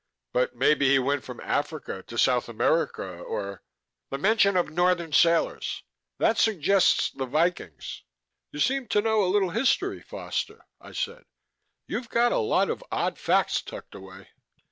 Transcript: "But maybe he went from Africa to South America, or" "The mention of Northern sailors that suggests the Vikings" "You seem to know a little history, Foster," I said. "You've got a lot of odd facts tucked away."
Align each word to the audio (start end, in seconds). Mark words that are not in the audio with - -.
"But 0.33 0.55
maybe 0.55 0.89
he 0.89 0.97
went 0.97 1.23
from 1.23 1.39
Africa 1.41 2.03
to 2.07 2.17
South 2.17 2.49
America, 2.49 3.03
or" 3.03 3.61
"The 4.09 4.17
mention 4.17 4.57
of 4.57 4.71
Northern 4.71 5.13
sailors 5.13 5.83
that 6.17 6.39
suggests 6.39 7.11
the 7.11 7.27
Vikings" 7.27 8.01
"You 8.51 8.59
seem 8.59 8.87
to 8.87 9.01
know 9.03 9.23
a 9.23 9.29
little 9.29 9.51
history, 9.51 10.01
Foster," 10.01 10.65
I 10.79 10.93
said. 10.93 11.25
"You've 11.85 12.09
got 12.09 12.31
a 12.31 12.39
lot 12.39 12.71
of 12.71 12.83
odd 12.91 13.19
facts 13.19 13.61
tucked 13.61 13.93
away." 13.93 14.29